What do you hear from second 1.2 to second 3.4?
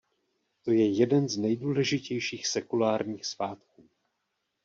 z nejdůležitějších sekulárních